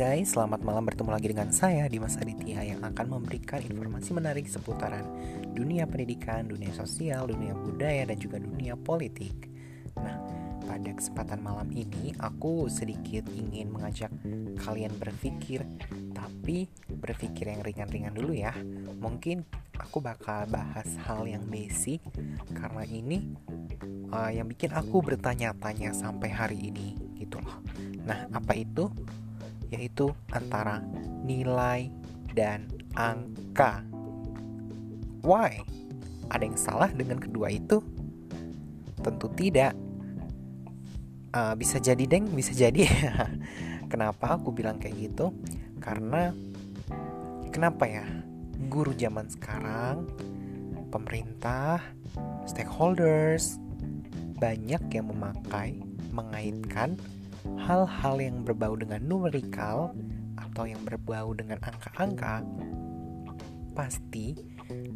guys, 0.00 0.32
selamat 0.32 0.64
malam 0.64 0.88
bertemu 0.88 1.10
lagi 1.12 1.28
dengan 1.28 1.52
saya 1.52 1.84
Dimas 1.84 2.16
Aditya 2.16 2.64
yang 2.64 2.80
akan 2.80 3.20
memberikan 3.20 3.60
informasi 3.60 4.16
menarik 4.16 4.48
seputaran 4.48 5.04
dunia 5.52 5.84
pendidikan, 5.84 6.48
dunia 6.48 6.72
sosial, 6.72 7.28
dunia 7.28 7.52
budaya, 7.52 8.08
dan 8.08 8.16
juga 8.16 8.40
dunia 8.40 8.80
politik. 8.80 9.52
Nah, 10.00 10.16
pada 10.64 10.96
kesempatan 10.96 11.44
malam 11.44 11.68
ini 11.76 12.16
aku 12.16 12.72
sedikit 12.72 13.28
ingin 13.28 13.68
mengajak 13.68 14.08
kalian 14.64 14.96
berpikir, 14.96 15.68
tapi 16.16 16.64
berpikir 16.88 17.52
yang 17.52 17.60
ringan-ringan 17.60 18.16
dulu 18.16 18.32
ya. 18.32 18.56
Mungkin 19.04 19.44
aku 19.76 20.00
bakal 20.00 20.48
bahas 20.48 20.88
hal 21.04 21.28
yang 21.28 21.44
basic 21.44 22.00
karena 22.56 22.88
ini 22.88 23.36
uh, 24.16 24.32
yang 24.32 24.48
bikin 24.48 24.72
aku 24.72 25.04
bertanya-tanya 25.04 25.92
sampai 25.92 26.32
hari 26.32 26.72
ini 26.72 26.96
gitu 27.20 27.36
loh. 27.36 27.60
Nah, 28.08 28.32
apa 28.32 28.56
itu? 28.56 28.88
Yaitu 29.70 30.10
antara 30.34 30.82
nilai 31.24 31.90
dan 32.34 32.66
angka. 32.94 33.82
Why? 35.22 35.62
Ada 36.30 36.42
yang 36.46 36.58
salah 36.58 36.90
dengan 36.90 37.18
kedua 37.18 37.50
itu? 37.50 37.82
Tentu 39.02 39.26
tidak. 39.34 39.74
Uh, 41.30 41.54
bisa 41.54 41.78
jadi 41.78 42.02
deng, 42.06 42.26
bisa 42.34 42.50
jadi. 42.50 42.86
kenapa 43.92 44.38
aku 44.38 44.54
bilang 44.54 44.78
kayak 44.78 45.10
gitu? 45.10 45.34
Karena 45.78 46.34
kenapa 47.50 47.86
ya? 47.86 48.06
Guru 48.70 48.92
zaman 48.94 49.26
sekarang, 49.26 50.06
pemerintah, 50.92 51.80
stakeholders 52.44 53.56
banyak 54.36 54.80
yang 54.92 55.06
memakai 55.10 55.80
mengaitkan 56.12 56.96
hal-hal 57.44 58.16
yang 58.20 58.44
berbau 58.44 58.76
dengan 58.76 59.00
numerikal 59.04 59.96
atau 60.36 60.64
yang 60.68 60.80
berbau 60.84 61.32
dengan 61.32 61.60
angka-angka 61.64 62.44
pasti 63.72 64.36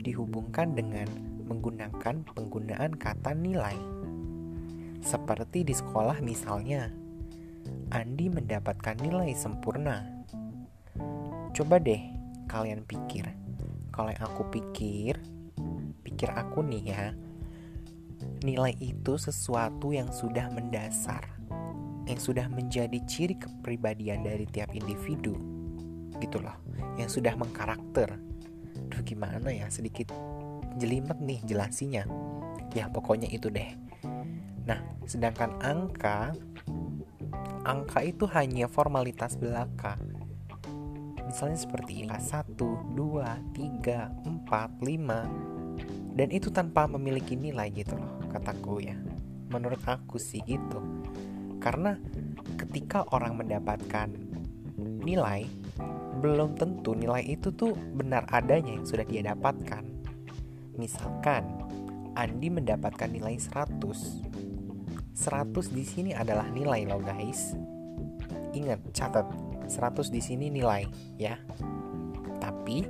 dihubungkan 0.03 0.77
dengan 0.77 1.09
menggunakan 1.45 2.25
penggunaan 2.35 2.93
kata 2.97 3.33
nilai. 3.37 3.77
Seperti 5.05 5.69
di 5.69 5.75
sekolah 5.77 6.21
misalnya, 6.25 6.89
Andi 7.93 8.33
mendapatkan 8.33 8.97
nilai 9.01 9.33
sempurna. 9.37 10.05
Coba 11.55 11.77
deh 11.79 12.01
kalian 12.49 12.83
pikir, 12.85 13.29
kalau 13.93 14.11
yang 14.11 14.25
aku 14.25 14.43
pikir, 14.51 15.21
pikir 16.03 16.29
aku 16.33 16.65
nih 16.65 16.85
ya, 16.89 17.05
nilai 18.43 18.75
itu 18.81 19.17
sesuatu 19.21 19.93
yang 19.95 20.11
sudah 20.11 20.51
mendasar 20.51 21.34
yang 22.05 22.21
sudah 22.21 22.47
menjadi 22.53 23.01
ciri 23.09 23.37
kepribadian 23.41 24.25
dari 24.25 24.45
tiap 24.49 24.73
individu. 24.77 25.37
Gitu 26.21 26.39
loh 26.41 26.57
yang 27.01 27.11
sudah 27.11 27.35
mengkarakter. 27.35 28.17
Duh 28.91 29.03
gimana 29.03 29.51
ya? 29.51 29.67
Sedikit 29.73 30.13
jelimet 30.79 31.19
nih 31.19 31.41
jelasinya. 31.47 32.05
Ya 32.75 32.91
pokoknya 32.91 33.31
itu 33.31 33.49
deh. 33.51 33.75
Nah 34.69 34.81
sedangkan 35.09 35.57
angka 35.63 36.35
angka 37.65 38.01
itu 38.05 38.29
hanya 38.31 38.69
formalitas 38.69 39.35
belaka. 39.41 39.97
Misalnya 41.25 41.59
seperti 41.59 42.05
angka 42.05 42.21
1, 42.21 42.53
2, 42.95 43.57
3, 43.57 44.13
4, 44.45 44.71
5 44.85 46.15
dan 46.15 46.29
itu 46.31 46.47
tanpa 46.55 46.87
memiliki 46.87 47.35
nilai 47.35 47.73
gitu 47.75 47.99
loh 47.99 48.23
kataku 48.31 48.85
ya. 48.85 48.95
Menurut 49.51 49.83
aku 49.87 50.19
sih 50.19 50.43
gitu 50.47 50.79
karena 51.65 51.97
ketika 52.61 53.09
orang 53.17 53.41
mendapatkan 53.41 54.13
nilai, 55.01 55.49
belum 56.21 56.61
tentu 56.61 56.93
nilai 56.93 57.25
itu 57.25 57.49
tuh 57.57 57.73
benar 57.73 58.29
adanya 58.29 58.77
yang 58.77 58.85
sudah 58.85 59.09
dia 59.09 59.25
dapatkan. 59.25 59.81
Misalkan 60.77 61.49
Andi 62.15 62.53
mendapatkan 62.53 63.09
nilai 63.09 63.41
100. 63.41 63.81
100 63.81 65.73
di 65.73 65.85
sini 65.89 66.13
adalah 66.13 66.53
nilai 66.53 66.85
loh 66.85 67.01
guys. 67.01 67.57
Ingat, 68.53 68.93
catat. 68.93 69.25
100 69.65 70.13
di 70.13 70.21
sini 70.21 70.53
nilai 70.53 70.85
ya. 71.17 71.41
Tapi 72.45 72.85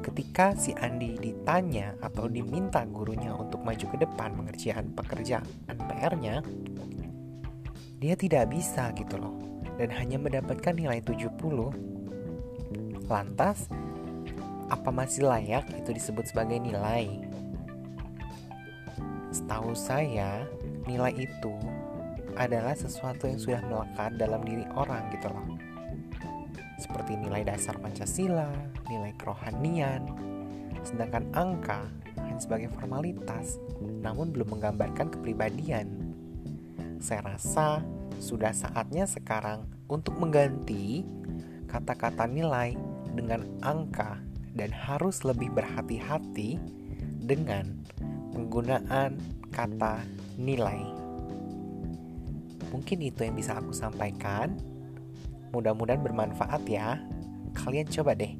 ketika 0.00 0.56
si 0.56 0.72
Andi 0.72 1.20
ditanya 1.20 1.92
atau 2.00 2.24
diminta 2.24 2.80
gurunya 2.88 3.36
untuk 3.36 3.60
maju 3.60 3.84
ke 3.84 3.96
depan 4.00 4.32
mengerjakan 4.32 4.90
pekerjaan 4.96 5.44
PR-nya, 5.68 6.40
dia 8.02 8.18
tidak 8.18 8.50
bisa 8.50 8.90
gitu 8.98 9.14
loh. 9.14 9.30
Dan 9.78 9.94
hanya 9.94 10.18
mendapatkan 10.18 10.74
nilai 10.74 10.98
70 11.06 11.38
lantas 13.06 13.70
apa 14.66 14.90
masih 14.90 15.22
layak 15.30 15.70
itu 15.78 15.94
disebut 15.94 16.26
sebagai 16.26 16.58
nilai? 16.58 17.06
Setahu 19.30 19.72
saya 19.78 20.42
nilai 20.84 21.14
itu 21.14 21.54
adalah 22.34 22.74
sesuatu 22.74 23.30
yang 23.30 23.38
sudah 23.38 23.62
melekat 23.70 24.18
dalam 24.18 24.42
diri 24.42 24.66
orang 24.74 25.06
gitu 25.14 25.30
loh. 25.30 25.46
Seperti 26.82 27.14
nilai 27.14 27.46
dasar 27.46 27.78
Pancasila, 27.78 28.50
nilai 28.90 29.14
kerohanian, 29.14 30.02
sedangkan 30.82 31.30
angka 31.36 31.86
hanya 32.18 32.40
sebagai 32.42 32.68
formalitas, 32.74 33.62
namun 34.02 34.34
belum 34.34 34.58
menggambarkan 34.58 35.14
kepribadian 35.14 36.01
saya 37.02 37.34
rasa 37.34 37.82
sudah 38.22 38.54
saatnya 38.54 39.10
sekarang 39.10 39.66
untuk 39.90 40.14
mengganti 40.22 41.02
kata-kata 41.66 42.30
nilai 42.30 42.78
dengan 43.18 43.42
angka 43.66 44.22
dan 44.54 44.70
harus 44.70 45.26
lebih 45.26 45.50
berhati-hati 45.50 46.62
dengan 47.26 47.82
penggunaan 48.30 49.18
kata 49.50 50.06
nilai. 50.38 50.86
Mungkin 52.70 52.98
itu 53.02 53.26
yang 53.26 53.34
bisa 53.34 53.58
aku 53.58 53.74
sampaikan. 53.74 54.54
Mudah-mudahan 55.50 56.00
bermanfaat 56.00 56.62
ya. 56.70 57.02
Kalian 57.52 57.90
coba 57.90 58.16
deh 58.16 58.32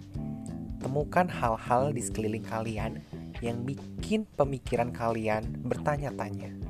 temukan 0.82 1.30
hal-hal 1.30 1.94
di 1.94 2.02
sekeliling 2.02 2.42
kalian 2.42 2.98
yang 3.38 3.62
bikin 3.62 4.26
pemikiran 4.34 4.90
kalian 4.90 5.46
bertanya-tanya. 5.62 6.61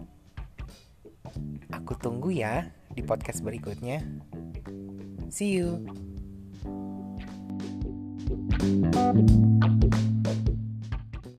Aku 1.93 2.09
tunggu 2.09 2.33
ya 2.33 2.73
di 2.97 3.05
podcast 3.05 3.45
berikutnya. 3.45 4.01
See 5.29 5.61
you. 5.61 5.85
thank 8.65 9.93
you 9.93 10.12